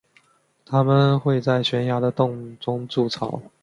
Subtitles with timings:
[0.65, 3.39] 它们会在悬崖的洞中筑巢。